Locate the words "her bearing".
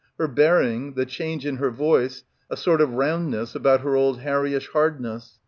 0.17-0.93